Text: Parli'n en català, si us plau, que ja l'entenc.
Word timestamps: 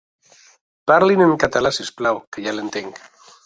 Parli'n 0.93 1.21
en 1.27 1.35
català, 1.45 1.73
si 1.77 1.85
us 1.87 1.95
plau, 2.01 2.21
que 2.33 2.47
ja 2.49 2.59
l'entenc. 2.61 3.03